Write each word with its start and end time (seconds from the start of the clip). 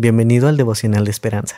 Bienvenido 0.00 0.46
al 0.46 0.56
devocional 0.56 1.04
de 1.04 1.10
esperanza. 1.10 1.56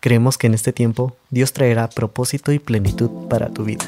Creemos 0.00 0.36
que 0.36 0.48
en 0.48 0.54
este 0.54 0.72
tiempo 0.72 1.16
Dios 1.30 1.52
traerá 1.52 1.88
propósito 1.88 2.50
y 2.50 2.58
plenitud 2.58 3.08
para 3.28 3.50
tu 3.50 3.62
vida. 3.62 3.84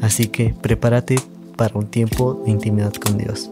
Así 0.00 0.28
que 0.28 0.54
prepárate 0.62 1.16
para 1.56 1.76
un 1.76 1.88
tiempo 1.88 2.40
de 2.44 2.52
intimidad 2.52 2.92
con 2.94 3.18
Dios. 3.18 3.50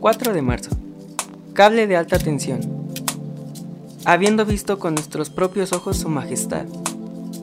4 0.00 0.34
de 0.34 0.42
marzo. 0.42 0.76
Cable 1.54 1.86
de 1.86 1.96
alta 1.96 2.18
tensión. 2.18 2.60
Habiendo 4.04 4.44
visto 4.44 4.78
con 4.78 4.94
nuestros 4.94 5.30
propios 5.30 5.72
ojos 5.72 5.96
su 5.96 6.10
majestad. 6.10 6.66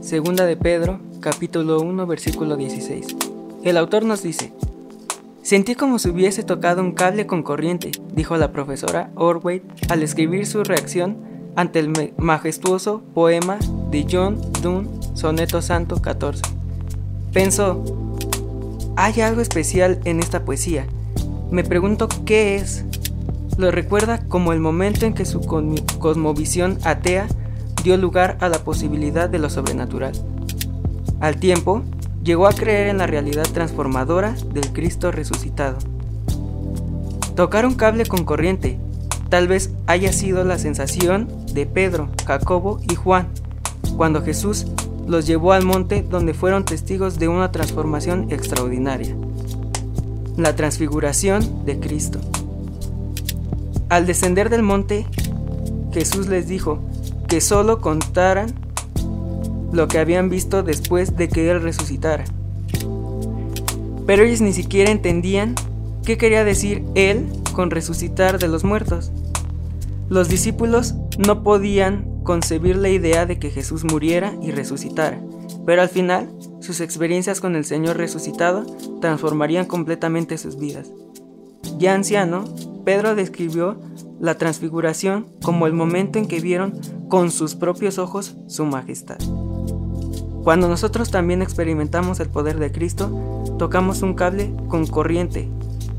Segunda 0.03 0.45
de 0.45 0.55
Pedro, 0.55 0.99
capítulo 1.19 1.81
1, 1.81 2.05
versículo 2.05 2.57
16. 2.57 3.07
El 3.63 3.75
autor 3.75 4.05
nos 4.05 4.21
dice, 4.21 4.53
Sentí 5.41 5.75
como 5.75 5.99
si 5.99 6.09
hubiese 6.09 6.43
tocado 6.43 6.81
un 6.81 6.91
cable 6.91 7.25
con 7.25 7.43
corriente, 7.43 7.91
dijo 8.13 8.37
la 8.37 8.51
profesora 8.51 9.09
Orway 9.15 9.61
al 9.89 10.03
escribir 10.03 10.45
su 10.45 10.63
reacción 10.63 11.17
ante 11.55 11.79
el 11.79 12.13
majestuoso 12.17 13.01
poema 13.13 13.57
de 13.89 14.05
John 14.09 14.39
Donne, 14.61 14.89
Soneto 15.13 15.61
Santo 15.61 16.01
14. 16.01 16.41
Pensó, 17.33 17.83
hay 18.95 19.21
algo 19.21 19.41
especial 19.41 19.99
en 20.03 20.19
esta 20.19 20.43
poesía. 20.43 20.85
Me 21.51 21.63
pregunto 21.63 22.09
qué 22.25 22.55
es. 22.55 22.83
Lo 23.57 23.71
recuerda 23.71 24.25
como 24.27 24.53
el 24.53 24.59
momento 24.59 25.05
en 25.05 25.13
que 25.13 25.25
su 25.25 25.41
cosmovisión 25.41 26.77
atea 26.83 27.27
dio 27.83 27.97
lugar 27.97 28.37
a 28.41 28.49
la 28.49 28.59
posibilidad 28.59 29.29
de 29.29 29.39
lo 29.39 29.49
sobrenatural. 29.49 30.13
Al 31.19 31.37
tiempo, 31.37 31.83
llegó 32.29 32.45
a 32.45 32.53
creer 32.53 32.89
en 32.89 32.99
la 32.99 33.07
realidad 33.07 33.47
transformadora 33.51 34.35
del 34.53 34.71
Cristo 34.71 35.11
resucitado. 35.11 35.79
Tocar 37.35 37.65
un 37.65 37.73
cable 37.73 38.05
con 38.05 38.23
corriente 38.23 38.77
tal 39.29 39.47
vez 39.47 39.71
haya 39.87 40.13
sido 40.13 40.43
la 40.43 40.59
sensación 40.59 41.27
de 41.55 41.65
Pedro, 41.65 42.09
Jacobo 42.27 42.81
y 42.87 42.93
Juan 42.93 43.29
cuando 43.97 44.21
Jesús 44.21 44.67
los 45.07 45.25
llevó 45.25 45.53
al 45.53 45.65
monte 45.65 46.05
donde 46.07 46.35
fueron 46.35 46.65
testigos 46.65 47.17
de 47.17 47.29
una 47.29 47.51
transformación 47.51 48.27
extraordinaria, 48.29 49.15
la 50.37 50.55
transfiguración 50.55 51.65
de 51.65 51.79
Cristo. 51.79 52.19
Al 53.89 54.05
descender 54.05 54.51
del 54.51 54.61
monte, 54.61 55.07
Jesús 55.91 56.27
les 56.27 56.47
dijo 56.47 56.77
que 57.27 57.41
solo 57.41 57.81
contaran 57.81 58.53
lo 59.71 59.87
que 59.87 59.99
habían 59.99 60.29
visto 60.29 60.63
después 60.63 61.15
de 61.15 61.29
que 61.29 61.49
Él 61.49 61.61
resucitara. 61.61 62.25
Pero 64.05 64.23
ellos 64.23 64.41
ni 64.41 64.53
siquiera 64.53 64.91
entendían 64.91 65.55
qué 66.03 66.17
quería 66.17 66.43
decir 66.43 66.83
Él 66.95 67.27
con 67.53 67.71
resucitar 67.71 68.39
de 68.39 68.47
los 68.47 68.63
muertos. 68.63 69.11
Los 70.09 70.29
discípulos 70.29 70.95
no 71.17 71.43
podían 71.43 72.23
concebir 72.23 72.75
la 72.75 72.89
idea 72.89 73.25
de 73.25 73.37
que 73.37 73.51
Jesús 73.51 73.83
muriera 73.83 74.33
y 74.41 74.51
resucitara, 74.51 75.21
pero 75.65 75.81
al 75.81 75.89
final 75.89 76.29
sus 76.59 76.81
experiencias 76.81 77.39
con 77.39 77.55
el 77.55 77.65
Señor 77.65 77.97
resucitado 77.97 78.65
transformarían 79.01 79.65
completamente 79.65 80.37
sus 80.37 80.57
vidas. 80.57 80.91
Ya 81.77 81.93
anciano, 81.93 82.45
Pedro 82.85 83.15
describió 83.15 83.79
la 84.19 84.35
transfiguración 84.35 85.27
como 85.43 85.67
el 85.67 85.73
momento 85.73 86.19
en 86.19 86.27
que 86.27 86.39
vieron 86.39 86.79
con 87.07 87.31
sus 87.31 87.55
propios 87.55 87.97
ojos 87.97 88.35
su 88.47 88.65
majestad. 88.65 89.17
Cuando 90.49 90.67
nosotros 90.67 91.11
también 91.11 91.43
experimentamos 91.43 92.19
el 92.19 92.27
poder 92.27 92.57
de 92.57 92.71
Cristo, 92.71 93.43
tocamos 93.59 94.01
un 94.01 94.15
cable 94.15 94.51
con 94.67 94.87
corriente. 94.87 95.47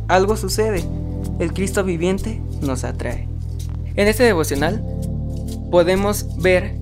Algo 0.09 0.37
sucede. 0.37 0.83
El 1.39 1.53
Cristo 1.53 1.84
viviente 1.84 2.42
nos 2.61 2.83
atrae. 2.83 3.29
En 3.95 4.09
este 4.09 4.25
devocional 4.25 4.84
podemos 5.70 6.37
ver 6.42 6.75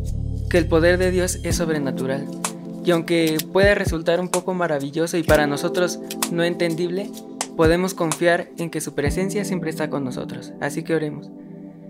que 0.48 0.56
el 0.56 0.66
poder 0.66 0.96
de 0.96 1.10
Dios 1.10 1.40
es 1.42 1.56
sobrenatural. 1.56 2.26
Y 2.86 2.90
aunque 2.90 3.36
puede 3.52 3.74
resultar 3.74 4.18
un 4.18 4.30
poco 4.30 4.54
maravilloso 4.54 5.18
y 5.18 5.22
para 5.22 5.46
nosotros 5.46 6.00
no 6.32 6.44
entendible, 6.44 7.10
podemos 7.54 7.92
confiar 7.92 8.48
en 8.56 8.70
que 8.70 8.80
su 8.80 8.94
presencia 8.94 9.44
siempre 9.44 9.68
está 9.68 9.90
con 9.90 10.04
nosotros. 10.04 10.54
Así 10.62 10.84
que 10.84 10.94
oremos. 10.94 11.30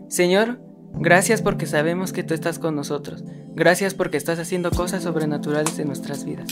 Señor, 0.08 0.58
Gracias 0.94 1.42
porque 1.42 1.66
sabemos 1.66 2.12
que 2.12 2.24
tú 2.24 2.34
estás 2.34 2.58
con 2.58 2.74
nosotros. 2.74 3.24
Gracias 3.54 3.94
porque 3.94 4.16
estás 4.16 4.38
haciendo 4.38 4.70
cosas 4.70 5.02
sobrenaturales 5.02 5.78
en 5.78 5.88
nuestras 5.88 6.24
vidas. 6.24 6.48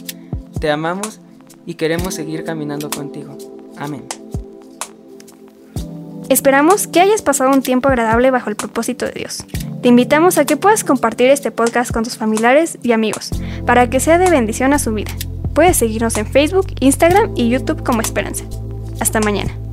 Te 0.60 0.70
amamos 0.70 1.20
y 1.66 1.74
queremos 1.74 2.14
seguir 2.14 2.44
caminando 2.44 2.90
contigo. 2.90 3.36
Amén. 3.76 4.04
Esperamos 6.28 6.86
que 6.88 7.00
hayas 7.00 7.22
pasado 7.22 7.50
un 7.50 7.62
tiempo 7.62 7.88
agradable 7.88 8.30
bajo 8.30 8.50
el 8.50 8.56
propósito 8.56 9.06
de 9.06 9.12
Dios. 9.12 9.44
Te 9.82 9.88
invitamos 9.88 10.38
a 10.38 10.44
que 10.44 10.56
puedas 10.56 10.82
compartir 10.82 11.30
este 11.30 11.52
podcast 11.52 11.92
con 11.92 12.02
tus 12.02 12.16
familiares 12.16 12.78
y 12.82 12.92
amigos 12.92 13.30
para 13.64 13.88
que 13.88 14.00
sea 14.00 14.18
de 14.18 14.30
bendición 14.30 14.72
a 14.72 14.78
su 14.78 14.92
vida. 14.92 15.12
Puedes 15.54 15.76
seguirnos 15.76 16.16
en 16.16 16.26
Facebook, 16.26 16.66
Instagram 16.80 17.32
y 17.36 17.48
YouTube 17.48 17.84
como 17.84 18.00
Esperanza. 18.00 18.44
Hasta 19.00 19.20
mañana. 19.20 19.65